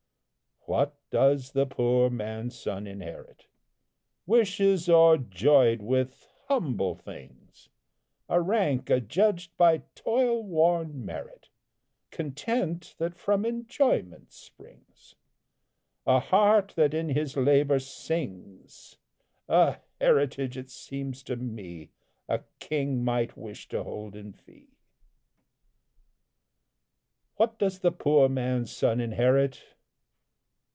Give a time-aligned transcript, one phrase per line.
[0.65, 3.47] What does the poor man's son inherit?
[4.27, 7.67] Wishes o'erjoyed with humble things,
[8.29, 11.49] A rank adjudged by toil worn merit,
[12.11, 15.15] Content that from enjoyment springs,
[16.05, 18.97] A heart that in his labour sings;
[19.49, 21.89] A heritage, it seems to me,
[22.29, 24.77] A king might wish to hold in fee.
[27.37, 29.63] What does the poor man's son inherit?